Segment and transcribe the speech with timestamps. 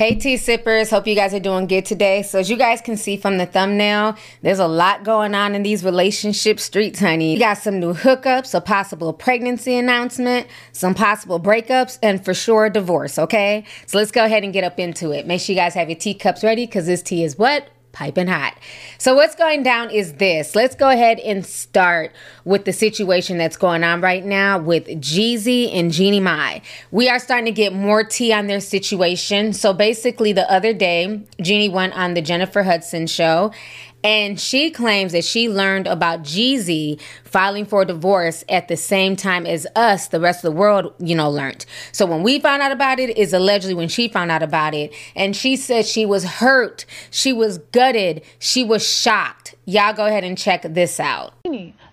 [0.00, 2.22] Hey tea sippers, hope you guys are doing good today.
[2.22, 5.62] So as you guys can see from the thumbnail, there's a lot going on in
[5.62, 7.34] these relationship streets, honey.
[7.34, 12.64] You got some new hookups, a possible pregnancy announcement, some possible breakups, and for sure
[12.64, 13.66] a divorce, okay?
[13.84, 15.26] So let's go ahead and get up into it.
[15.26, 17.68] Make sure you guys have your teacups ready because this tea is what?
[17.92, 18.56] Piping hot.
[18.98, 20.54] So what's going down is this.
[20.54, 22.12] Let's go ahead and start
[22.44, 26.62] with the situation that's going on right now with Jeezy and Jeannie Mai.
[26.90, 29.52] We are starting to get more tea on their situation.
[29.52, 33.52] So basically the other day, Jeannie went on the Jennifer Hudson show
[34.02, 39.46] and she claims that she learned about Jeezy filing for divorce at the same time
[39.46, 41.66] as us, the rest of the world, you know, learned.
[41.92, 44.92] So when we found out about it, is allegedly when she found out about it.
[45.14, 49.54] And she said she was hurt, she was gutted, she was shocked.
[49.66, 51.34] Y'all go ahead and check this out.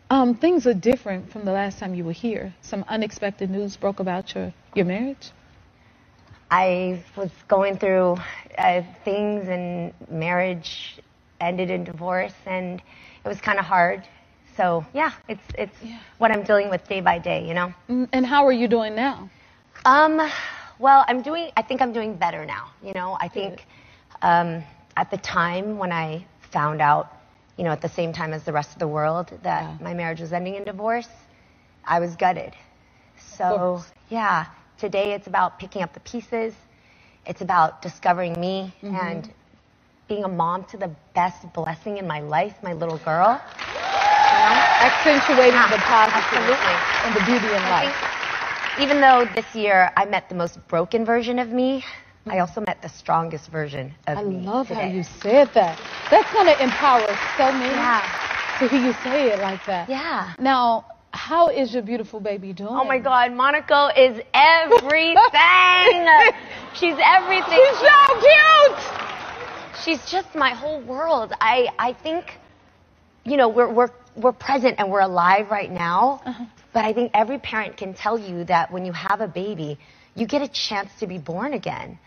[0.10, 2.54] Um, things are different from the last time you were here.
[2.62, 5.32] Some unexpected news broke about your, your marriage.
[6.50, 8.18] I was going through
[8.58, 10.98] uh, things and marriage
[11.42, 12.82] ended in divorce, and
[13.24, 14.04] it was kind of hard.
[14.56, 16.00] So yeah, it's it's Yeah.
[16.18, 17.74] what I'm dealing with day by day, you know.
[17.90, 19.30] Mm, And how are you doing now?
[19.86, 20.22] Um,
[20.80, 21.52] well, I'm doing.
[21.58, 22.72] I think I'm doing better now.
[22.84, 23.66] You know, I think
[24.22, 24.64] um,
[24.96, 27.12] at the time when I found out,
[27.58, 29.78] you know, at the same time as the rest of the world that Yeah.
[29.82, 31.10] my marriage was ending in divorce,
[31.86, 32.54] I was gutted.
[33.18, 34.46] So yeah,
[34.78, 36.54] today it's about picking up the pieces.
[37.26, 38.96] It's about discovering me Mm-hmm.
[38.96, 39.34] and
[40.08, 43.30] being a mom to the best blessing in my life, my little girl.
[43.30, 44.56] You know?
[44.88, 46.76] Accentuating the ah, positive Absolutely.
[47.06, 48.82] and the beauty in I life.
[48.82, 51.84] even though this year I met the most broken version of me,
[52.26, 54.40] I also met the strongest version of I me.
[54.46, 54.96] I love how today.
[54.96, 55.80] you said that.
[56.12, 58.02] That's going to empower so many Yeah.
[58.60, 59.90] to hear you say it like that.
[59.90, 60.34] Yeah.
[60.40, 62.70] Now, how is your beautiful baby doing?
[62.72, 65.16] Oh my God, Monaco is everything.
[66.76, 67.60] She's everything.
[67.60, 69.07] She's so cute!
[69.84, 71.34] She's just my whole world.
[71.40, 72.38] I, I think,
[73.24, 76.22] you know, we're, we're, we're present and we're alive right now.
[76.26, 76.46] Uh-huh.
[76.74, 79.80] But I think every parent can tell you that when you have a baby,
[80.16, 82.00] you get a chance to be born again.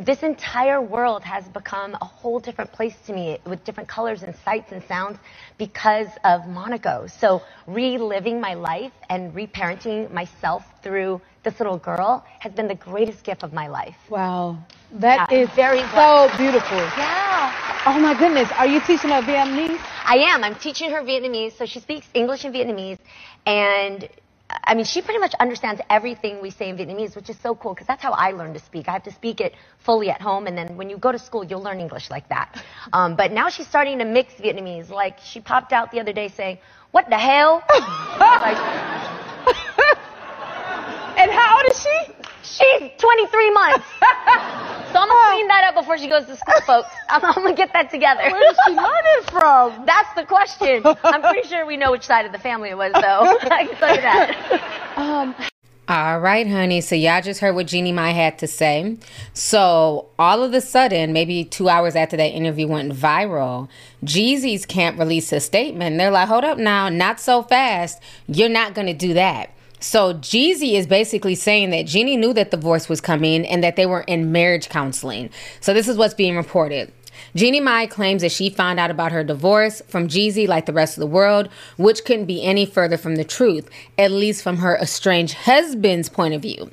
[0.00, 4.34] This entire world has become a whole different place to me with different colors and
[4.44, 5.18] sights and sounds
[5.56, 7.06] because of Monaco.
[7.06, 13.22] So reliving my life and reparenting myself through this little girl has been the greatest
[13.22, 13.96] gift of my life.
[14.10, 14.58] Wow.
[15.00, 16.38] That Yeah, is very so blessed.
[16.38, 16.78] beautiful.
[16.96, 17.82] Yeah.
[17.86, 18.48] Oh my goodness.
[18.56, 19.80] Are you teaching her Vietnamese?
[20.04, 20.44] I am.
[20.44, 22.98] I'm teaching her Vietnamese, so she speaks English and Vietnamese,
[23.46, 24.08] and
[24.62, 27.74] I mean, she pretty much understands everything we say in Vietnamese, which is so cool
[27.74, 28.88] because that's how I learned to speak.
[28.88, 31.44] I have to speak it fully at home, and then when you go to school,
[31.44, 32.62] you'll learn English like that.
[32.92, 34.88] Um, but now she's starting to mix Vietnamese.
[34.90, 36.58] Like she popped out the other day saying,
[36.92, 37.62] "What the hell?"
[38.20, 38.58] like,
[41.16, 41.96] And how old is she?
[42.42, 43.86] she's 23 months.
[44.92, 46.88] So I'm gonna clean that up before she goes to school, folks.
[47.08, 48.22] I'm, I'm gonna get that together.
[48.22, 49.84] Where did she learn it from?
[49.86, 50.82] That's the question.
[51.04, 53.00] I'm pretty sure we know which side of the family it was, though.
[53.50, 54.94] I can tell you that.
[54.96, 55.34] Um,
[55.88, 56.80] All right, honey.
[56.80, 58.96] So y'all just heard what Jeannie Mai had to say.
[59.32, 63.68] So all of a sudden, maybe two hours after that interview went viral,
[64.04, 65.98] Jeezy's can't release a statement.
[65.98, 68.02] They're like, hold up now, not so fast.
[68.26, 69.50] You're not gonna do that.
[69.84, 73.76] So Jeezy is basically saying that Jeannie knew that the divorce was coming and that
[73.76, 75.28] they were in marriage counseling.
[75.60, 76.90] So this is what's being reported.
[77.36, 80.96] Jeannie Mai claims that she found out about her divorce from Jeezy like the rest
[80.96, 83.68] of the world, which couldn't be any further from the truth,
[83.98, 86.70] at least from her estranged husband's point of view.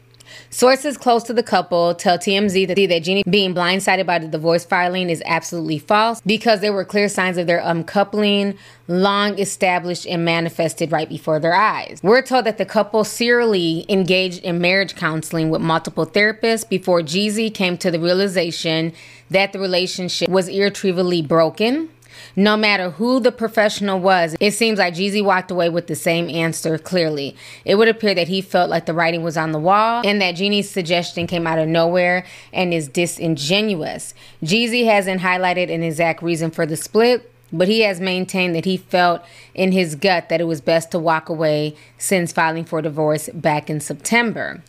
[0.50, 4.66] Sources close to the couple tell TMZ that, that Jeannie being blindsided by the divorce
[4.66, 8.58] filing is absolutely false because there were clear signs of their uncoupling,
[8.88, 12.00] long established and manifested right before their eyes.
[12.04, 17.54] We're told that the couple serially engaged in marriage counseling with multiple therapists before Jeezy
[17.54, 18.94] came to the realization
[19.30, 21.90] that the relationship was irretrievably broken.
[22.36, 26.30] No matter who the professional was, it seems like Jeezy walked away with the same
[26.30, 27.36] answer clearly.
[27.66, 30.36] It would appear that he felt like the writing was on the wall and that
[30.36, 34.14] Jeannie's suggestion came out of nowhere and is disingenuous.
[34.44, 38.78] Jeezy hasn't highlighted an exact reason for the split, but he has maintained that he
[38.78, 39.22] felt
[39.54, 43.70] in his gut that it was best to walk away since filing for divorce back
[43.70, 44.64] in September.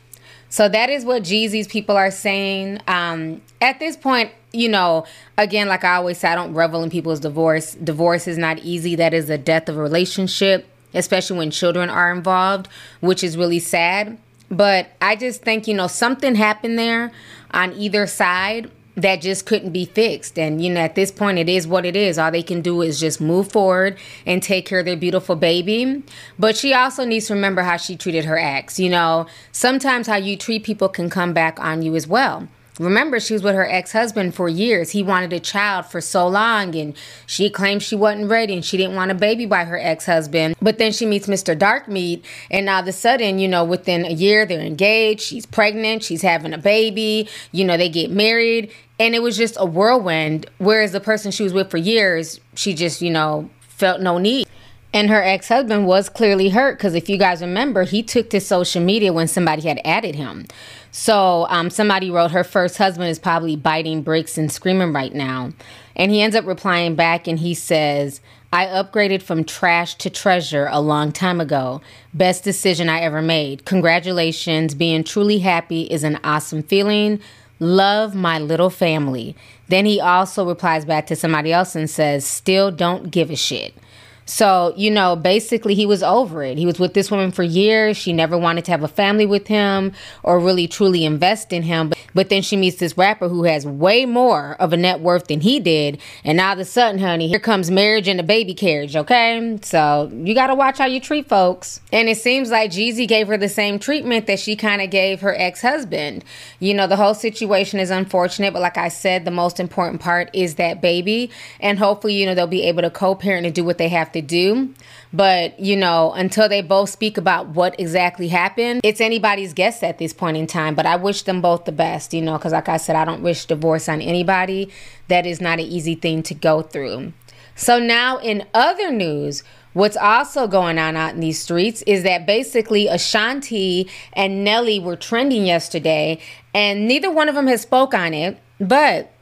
[0.49, 2.81] So that is what Jeezy's people are saying.
[2.87, 5.04] Um, at this point, you know,
[5.38, 7.75] again, like I always say, I don't revel in people's divorce.
[7.75, 8.94] Divorce is not easy.
[8.94, 12.69] That is the death of a relationship, especially when children are involved,
[13.00, 14.19] which is really sad.
[14.50, 17.10] But I just think, you know, something happened there
[17.52, 20.38] on either side that just couldn't be fixed.
[20.38, 22.19] And, you know, at this point, it is what it is.
[22.19, 26.02] All they can do is just move forward and take care of their beautiful baby.
[26.38, 28.78] But she also needs to remember how she treated her ex.
[28.78, 32.48] You know, sometimes how you treat people can come back on you as well.
[32.78, 34.90] Remember, she was with her ex husband for years.
[34.90, 36.94] He wanted a child for so long, and
[37.26, 40.56] she claimed she wasn't ready and she didn't want a baby by her ex husband.
[40.62, 41.56] But then she meets Mr.
[41.56, 45.20] Darkmeat, and all of a sudden, you know, within a year, they're engaged.
[45.20, 49.56] She's pregnant, she's having a baby, you know, they get married, and it was just
[49.58, 50.46] a whirlwind.
[50.58, 54.48] Whereas the person she was with for years, she just, you know, felt no need.
[54.94, 58.40] And her ex husband was clearly hurt because if you guys remember, he took to
[58.40, 60.46] social media when somebody had added him.
[60.93, 65.50] So um, somebody wrote, Her first husband is probably biting bricks and screaming right now.
[65.97, 68.21] And he ends up replying back and he says,
[68.53, 71.81] I upgraded from trash to treasure a long time ago.
[72.12, 73.65] Best decision I ever made.
[73.65, 74.75] Congratulations.
[74.75, 77.21] Being truly happy is an awesome feeling.
[77.59, 79.35] Love my little family.
[79.69, 83.75] Then he also replies back to somebody else and says, Still don't give a shit.
[84.24, 86.56] So, you know, basically he was over it.
[86.56, 87.96] He was with this woman for years.
[87.96, 89.92] She never wanted to have a family with him
[90.22, 91.90] or really truly invest in him.
[91.90, 95.26] But, but then she meets this rapper who has way more of a net worth
[95.26, 96.00] than he did.
[96.24, 99.58] And all of a sudden, honey, here comes marriage and a baby carriage, okay?
[99.62, 101.80] So you got to watch how you treat folks.
[101.92, 105.20] And it seems like Jeezy gave her the same treatment that she kind of gave
[105.20, 106.24] her ex husband.
[106.60, 110.30] You know, the whole situation is unfortunate, but like I said, the most important part
[110.32, 111.30] is that baby.
[111.60, 114.12] And hopefully, you know, they'll be able to co parent and do what they have
[114.12, 114.74] to do.
[115.12, 119.98] But, you know, until they both speak about what exactly happened, it's anybody's guess at
[119.98, 120.74] this point in time.
[120.74, 123.22] But I wish them both the best, you know, because like I said, I don't
[123.22, 124.70] wish divorce on anybody.
[125.08, 127.12] That is not an easy thing to go through.
[127.54, 129.42] So now, in other news,
[129.74, 134.96] What's also going on out in these streets is that basically Ashanti and Nelly were
[134.96, 136.20] trending yesterday,
[136.52, 138.38] and neither one of them has spoke on it.
[138.60, 139.12] But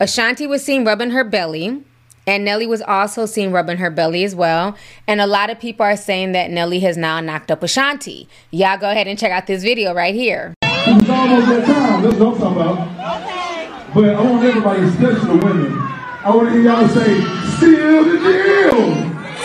[0.00, 1.84] Ashanti was seen rubbing her belly,
[2.26, 4.76] and Nelly was also seen rubbing her belly as well.
[5.06, 8.28] And a lot of people are saying that Nelly has now knocked up Ashanti.
[8.50, 10.52] Y'all go ahead and check out this video right here.
[10.62, 12.02] It's almost that time.
[12.02, 12.78] That's what I'm talking about.
[13.22, 13.70] Okay.
[13.94, 17.20] But I want everybody, especially the women, I want to hear y'all say,
[17.58, 18.70] seal the deal.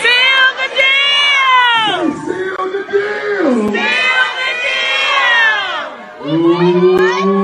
[0.02, 2.02] Seal the deal.
[2.26, 3.70] Say, seal the deal.
[3.72, 4.50] Seal the
[6.24, 7.38] deal.
[7.38, 7.41] Ooh.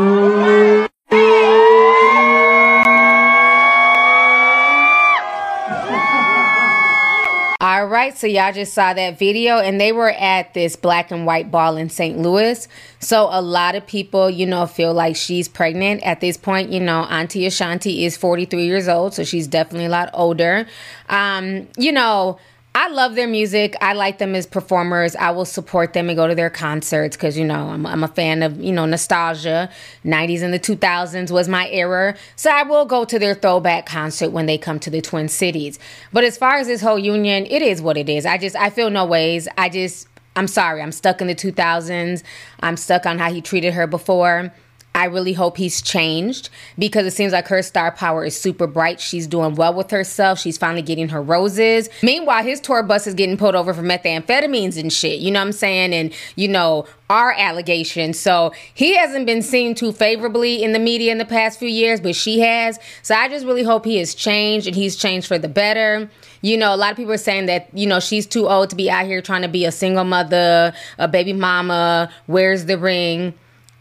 [7.99, 11.51] Right, so y'all just saw that video, and they were at this black and white
[11.51, 12.19] ball in St.
[12.19, 12.69] Louis.
[13.01, 16.71] So a lot of people, you know, feel like she's pregnant at this point.
[16.71, 20.67] You know, Auntie Ashanti is 43 years old, so she's definitely a lot older.
[21.09, 22.39] Um, you know,
[22.81, 23.75] I love their music.
[23.81, 25.17] I like them as performers.
[25.17, 28.09] I will support them and go to their concerts because, you know, I'm, I'm a
[28.09, 29.69] fan of, you know, nostalgia.
[30.05, 32.15] 90s and the 2000s was my era.
[32.37, 35.81] So I will go to their throwback concert when they come to the Twin Cities.
[36.13, 38.25] But as far as this whole union, it is what it is.
[38.25, 39.49] I just, I feel no ways.
[39.59, 40.81] I just, I'm sorry.
[40.81, 42.23] I'm stuck in the 2000s.
[42.61, 44.53] I'm stuck on how he treated her before.
[44.95, 49.01] I really hope he's changed because it seems like her star power is super bright.
[49.01, 50.41] She's doing well with herself.
[50.41, 51.89] She's finally getting her roses.
[52.03, 55.21] Meanwhile, his tour bus is getting pulled over for methamphetamines and shit.
[55.21, 55.95] You know what I'm saying?
[55.95, 58.19] And, you know, our allegations.
[58.19, 62.01] So he hasn't been seen too favorably in the media in the past few years,
[62.01, 62.79] but she has.
[63.03, 66.11] So I just really hope he has changed and he's changed for the better.
[66.43, 68.77] You know, a lot of people are saying that, you know, she's too old to
[68.77, 73.35] be out here trying to be a single mother, a baby mama, where's the ring?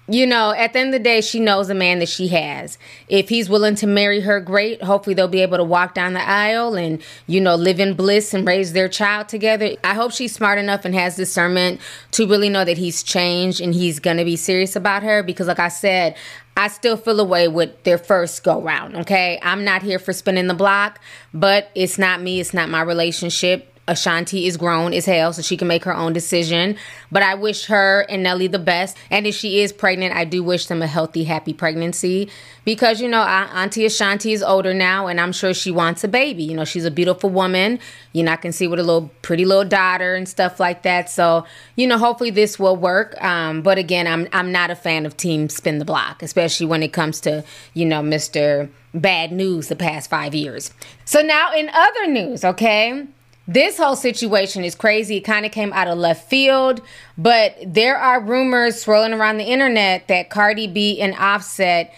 [0.09, 2.77] You know, at the end of the day, she knows the man that she has.
[3.09, 4.81] If he's willing to marry her, great.
[4.81, 8.33] Hopefully, they'll be able to walk down the aisle and, you know, live in bliss
[8.33, 9.75] and raise their child together.
[9.83, 13.73] I hope she's smart enough and has discernment to really know that he's changed and
[13.73, 16.15] he's going to be serious about her because, like I said,
[16.55, 19.39] I still feel away with their first go round, okay?
[19.43, 20.99] I'm not here for spinning the block,
[21.33, 25.57] but it's not me, it's not my relationship Ashanti is grown as hell, so she
[25.57, 26.75] can make her own decision.
[27.11, 28.97] But I wish her and Nelly the best.
[29.09, 32.29] And if she is pregnant, I do wish them a healthy, happy pregnancy.
[32.65, 36.43] Because, you know, Auntie Ashanti is older now, and I'm sure she wants a baby.
[36.43, 37.79] You know, she's a beautiful woman.
[38.11, 41.09] You know, I can see with a little pretty little daughter and stuff like that.
[41.09, 43.21] So, you know, hopefully this will work.
[43.23, 46.83] Um, but again, I'm I'm not a fan of Team Spin the Block, especially when
[46.83, 48.69] it comes to, you know, Mr.
[48.93, 50.73] Bad News the past five years.
[51.05, 53.07] So now in other news, okay?
[53.47, 55.17] This whole situation is crazy.
[55.17, 56.81] It kind of came out of left field,
[57.17, 61.93] but there are rumors swirling around the internet that Cardi B and Offset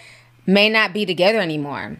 [0.46, 1.96] may not be together anymore.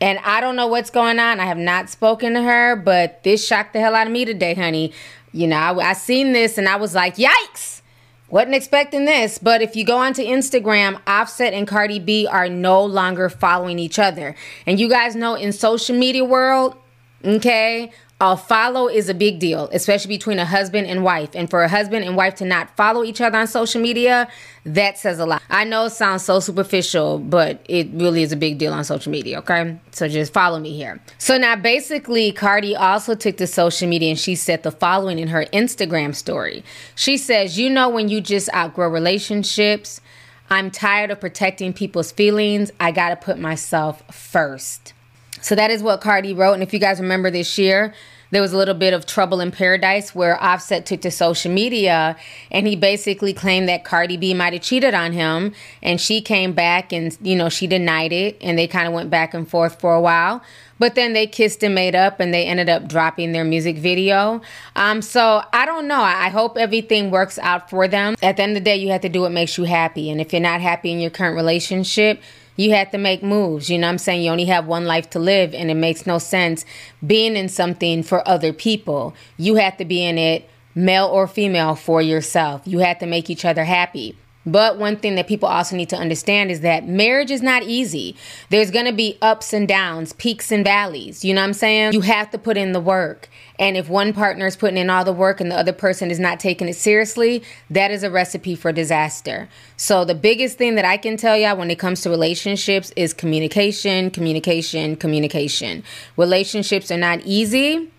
[0.00, 1.40] And I don't know what's going on.
[1.40, 4.54] I have not spoken to her, but this shocked the hell out of me today,
[4.54, 4.92] honey.
[5.32, 7.82] You know, I, I seen this and I was like, yikes.
[8.28, 12.84] Wasn't expecting this, but if you go onto Instagram, Offset and Cardi B are no
[12.84, 14.36] longer following each other.
[14.66, 16.76] And you guys know in social media world,
[17.24, 21.30] okay, a follow is a big deal, especially between a husband and wife.
[21.34, 24.28] And for a husband and wife to not follow each other on social media,
[24.66, 25.42] that says a lot.
[25.48, 29.10] I know it sounds so superficial, but it really is a big deal on social
[29.10, 29.78] media, okay?
[29.92, 31.00] So just follow me here.
[31.16, 35.28] So now basically, Cardi also took to social media and she said the following in
[35.28, 36.62] her Instagram story.
[36.94, 40.02] She says, You know, when you just outgrow relationships,
[40.50, 42.70] I'm tired of protecting people's feelings.
[42.78, 44.92] I gotta put myself first.
[45.40, 46.54] So that is what Cardi wrote.
[46.54, 47.94] And if you guys remember this year,
[48.30, 52.16] there was a little bit of trouble in paradise where Offset took to social media
[52.50, 55.52] and he basically claimed that Cardi B might have cheated on him.
[55.82, 58.38] And she came back and, you know, she denied it.
[58.40, 60.42] And they kind of went back and forth for a while.
[60.78, 64.40] But then they kissed and made up and they ended up dropping their music video.
[64.76, 66.00] Um, so I don't know.
[66.00, 68.14] I hope everything works out for them.
[68.22, 70.08] At the end of the day, you have to do what makes you happy.
[70.08, 72.22] And if you're not happy in your current relationship,
[72.60, 73.70] you have to make moves.
[73.70, 74.22] You know I'm saying?
[74.22, 76.64] You only have one life to live, and it makes no sense
[77.06, 79.14] being in something for other people.
[79.38, 82.62] You have to be in it, male or female, for yourself.
[82.66, 84.16] You have to make each other happy.
[84.46, 88.16] But one thing that people also need to understand is that marriage is not easy.
[88.48, 91.24] There's going to be ups and downs, peaks and valleys.
[91.24, 91.92] You know what I'm saying?
[91.92, 93.28] You have to put in the work.
[93.58, 96.18] And if one partner is putting in all the work and the other person is
[96.18, 99.48] not taking it seriously, that is a recipe for disaster.
[99.76, 103.12] So the biggest thing that I can tell y'all when it comes to relationships is
[103.12, 105.84] communication, communication, communication.
[106.16, 107.90] Relationships are not easy.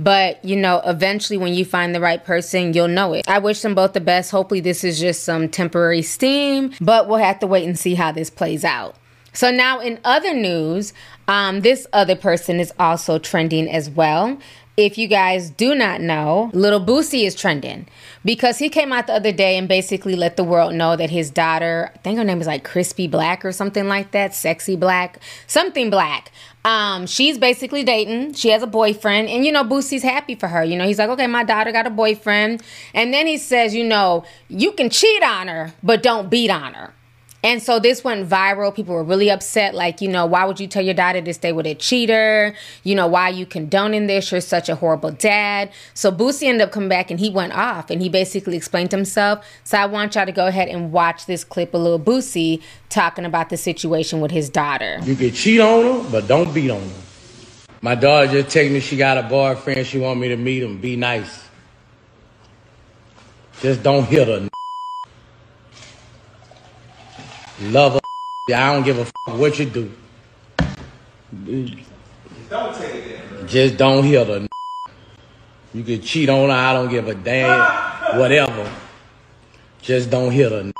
[0.00, 3.28] But, you know, eventually when you find the right person, you'll know it.
[3.28, 4.30] I wish them both the best.
[4.30, 8.10] Hopefully, this is just some temporary steam, but we'll have to wait and see how
[8.10, 8.96] this plays out.
[9.34, 10.94] So, now in other news,
[11.28, 14.38] um, this other person is also trending as well.
[14.80, 17.86] If you guys do not know, Little Boosie is trending
[18.24, 21.30] because he came out the other day and basically let the world know that his
[21.30, 25.18] daughter, I think her name is like Crispy Black or something like that, Sexy Black,
[25.46, 26.32] something black.
[26.64, 28.32] Um, she's basically dating.
[28.32, 30.64] She has a boyfriend, and you know, Boosie's happy for her.
[30.64, 32.62] You know, he's like, okay, my daughter got a boyfriend.
[32.94, 36.72] And then he says, you know, you can cheat on her, but don't beat on
[36.72, 36.94] her.
[37.42, 38.74] And so this went viral.
[38.74, 39.74] People were really upset.
[39.74, 42.54] Like, you know, why would you tell your daughter to stay with a cheater?
[42.84, 44.30] You know, why you condoning this?
[44.30, 45.70] You're such a horrible dad.
[45.94, 49.44] So Boosie ended up coming back and he went off and he basically explained himself.
[49.64, 53.24] So I want y'all to go ahead and watch this clip of Lil Boosie talking
[53.24, 55.00] about the situation with his daughter.
[55.04, 56.94] You can cheat on her, but don't beat on her.
[57.82, 59.86] My daughter just texted me she got a boyfriend.
[59.86, 60.78] She want me to meet him.
[60.78, 61.44] Be nice.
[63.62, 64.49] Just don't hit her.
[67.60, 68.00] Love her.
[68.54, 69.92] I don't give a fuck what you do.
[72.48, 73.46] Don't take it.
[73.46, 74.46] Just don't hit her.
[75.72, 76.54] You can cheat on her.
[76.54, 78.18] I don't give a damn.
[78.18, 78.68] Whatever.
[79.80, 80.72] Just don't hit her.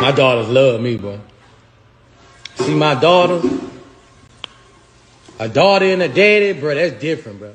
[0.00, 1.20] My daughters love me, bro.
[2.54, 3.69] See my daughters?
[5.40, 7.54] A daughter and a daddy, bro, that's different, bro.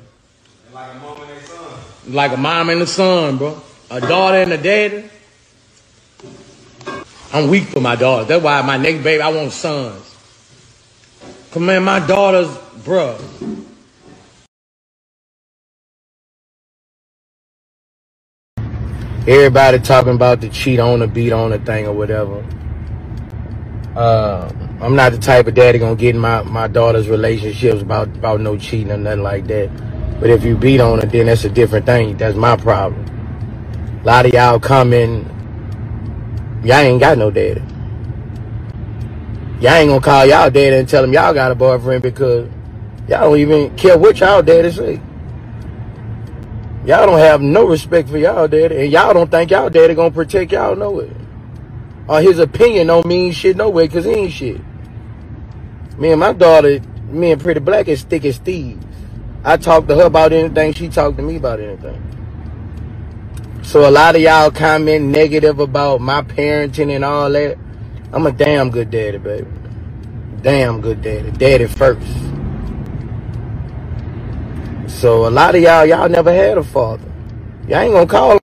[0.74, 1.80] Like a mom and a son.
[2.08, 3.62] Like a mom and a son, bro.
[3.90, 5.10] A daughter and a daddy.
[7.32, 8.24] I'm weak for my daughter.
[8.24, 10.16] That's why my next baby, I want sons.
[11.52, 13.18] Come man, my daughter's, bro.
[19.28, 22.44] Everybody talking about the cheat on the beat on the thing or whatever.
[23.96, 28.08] Uh, I'm not the type of daddy gonna get in my, my daughter's relationships about,
[28.08, 29.70] about no cheating or nothing like that.
[30.20, 32.14] But if you beat on her, then that's a different thing.
[32.18, 33.02] That's my problem.
[34.02, 35.24] A lot of y'all coming,
[36.62, 37.62] y'all ain't got no daddy.
[39.60, 42.50] Y'all ain't gonna call y'all daddy and tell him y'all got a boyfriend because
[43.08, 45.00] y'all don't even care what y'all daddy say.
[46.84, 50.10] Y'all don't have no respect for y'all daddy, and y'all don't think y'all daddy gonna
[50.10, 51.08] protect y'all nowhere
[52.08, 54.60] or his opinion don't mean shit no way because he ain't shit.
[55.98, 58.84] Me and my daughter, me and Pretty Black is thick as thieves.
[59.44, 62.02] I talk to her about anything, she talk to me about anything.
[63.62, 67.58] So a lot of y'all comment negative about my parenting and all that.
[68.12, 69.46] I'm a damn good daddy, baby.
[70.42, 71.30] Damn good daddy.
[71.32, 72.06] Daddy first.
[74.86, 77.10] So a lot of y'all, y'all never had a father.
[77.68, 78.38] Y'all ain't gonna call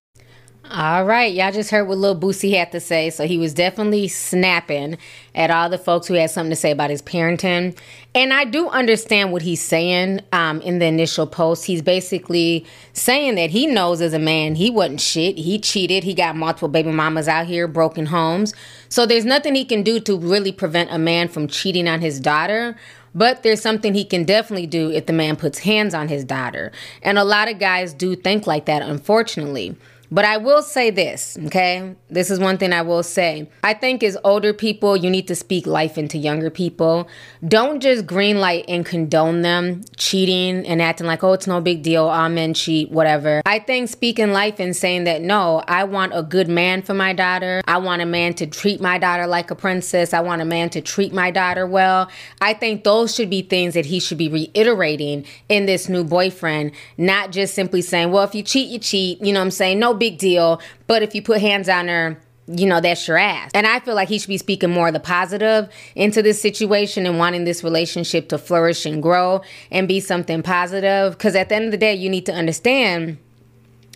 [0.72, 3.10] All right, y'all just heard what Lil Boosie had to say.
[3.10, 4.98] So he was definitely snapping
[5.36, 7.78] at all the folks who had something to say about his parenting.
[8.16, 11.66] And I do understand what he's saying um, in the initial post.
[11.66, 15.38] He's basically saying that he knows as a man he wasn't shit.
[15.38, 16.06] He cheated.
[16.06, 18.54] He got multiple baby mamas out here, broken homes.
[18.88, 22.22] So there's nothing he can do to really prevent a man from cheating on his
[22.22, 22.78] daughter.
[23.14, 26.72] But there's something he can definitely do if the man puts hands on his daughter.
[27.02, 29.76] And a lot of guys do think like that, unfortunately.
[30.14, 31.96] But I will say this, okay?
[32.08, 33.50] This is one thing I will say.
[33.64, 37.08] I think as older people, you need to speak life into younger people.
[37.48, 42.06] Don't just greenlight and condone them cheating and acting like, oh, it's no big deal,
[42.06, 43.42] all men cheat, whatever.
[43.48, 47.14] I think speaking life and saying that, no, I want a good man for my
[47.14, 47.64] daughter.
[47.66, 50.14] I want a man to treat my daughter like a princess.
[50.14, 52.08] I want a man to treat my daughter well.
[52.40, 56.74] I think those should be things that he should be reiterating in this new boyfriend,
[57.00, 59.20] not just simply saying, well, if you cheat, you cheat.
[59.20, 59.80] You know what I'm saying?
[59.80, 60.62] No big deal.
[60.88, 63.52] But if you put hands on her, you know, that's your ass.
[63.54, 67.06] And I feel like he should be speaking more of the positive into this situation
[67.06, 69.42] and wanting this relationship to flourish and grow
[69.72, 71.14] and be something positive.
[71.14, 73.18] Because at the end of the day, you need to understand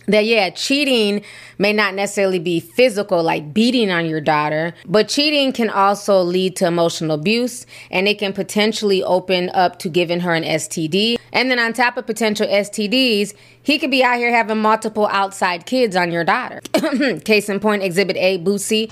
[0.06, 1.22] that yeah, cheating
[1.58, 6.56] may not necessarily be physical, like beating on your daughter, but cheating can also lead
[6.56, 11.17] to emotional abuse and it can potentially open up to giving her an STD.
[11.32, 15.66] And then on top of potential STDs, he could be out here having multiple outside
[15.66, 16.60] kids on your daughter.
[17.24, 18.90] Case in point, Exhibit A, Boosie.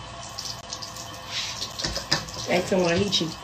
[2.48, 3.36] Ask him why he cheat.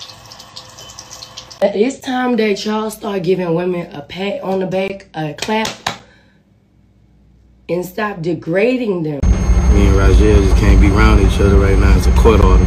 [1.64, 5.68] It's time that y'all start giving women a pat on the back, a clap,
[7.68, 9.20] and stop degrading them.
[9.72, 11.96] Me and Rajel just can't be around each other right now.
[11.96, 12.66] It's a court order.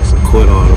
[0.00, 0.74] It's a court order.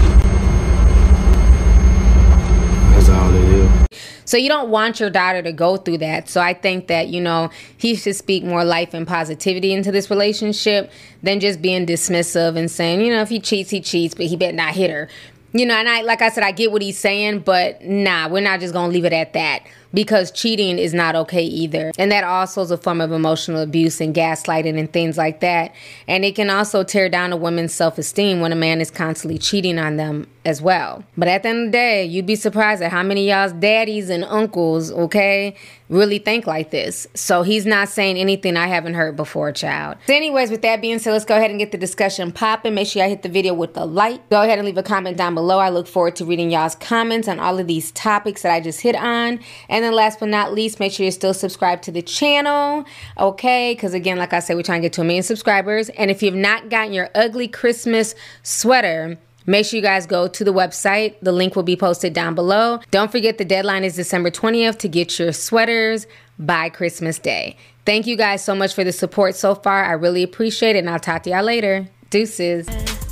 [2.92, 4.13] That's all it is.
[4.26, 6.30] So you don't want your daughter to go through that.
[6.30, 10.10] So I think that, you know, he should speak more life and positivity into this
[10.10, 14.26] relationship than just being dismissive and saying, you know, if he cheats, he cheats, but
[14.26, 15.10] he better not hit her.
[15.56, 18.42] You know, and I like I said, I get what he's saying, but nah, we're
[18.42, 19.62] not just gonna leave it at that
[19.94, 21.92] because cheating is not okay either.
[22.00, 25.74] And that also is a form of emotional abuse and gaslighting and things like that.
[26.08, 29.38] And it can also tear down a woman's self esteem when a man is constantly
[29.38, 31.04] cheating on them as well.
[31.18, 34.10] But at the end of the day, you'd be surprised at how many y'all's daddies
[34.10, 35.56] and uncles, okay,
[35.90, 37.08] really think like this.
[37.14, 39.98] So he's not saying anything I haven't heard before, child.
[40.08, 42.74] So anyways, with that being said, let's go ahead and get the discussion popping.
[42.74, 44.30] Make sure y'all hit the video with a like.
[44.30, 45.60] Go ahead and leave a comment down below.
[45.60, 48.82] I look forward to reading y'all's comments on all of these topics that I just
[48.82, 49.40] hit on.
[49.70, 52.86] And then last but not least, make sure you're still subscribed to the channel,
[53.18, 53.74] okay?
[53.74, 55.90] Because again, like I said, we're trying to get to a million subscribers.
[55.90, 60.44] And if you've not gotten your ugly Christmas sweater, Make sure you guys go to
[60.44, 61.16] the website.
[61.22, 62.80] The link will be posted down below.
[62.92, 66.08] Don't forget the deadline is December 20th to get your sweaters
[66.40, 67.58] by Christmas Day.
[67.86, 69.84] Thank you guys so much for the support so far.
[69.84, 71.88] I really appreciate it, and I'll talk to y'all later.
[72.10, 72.68] Deuces.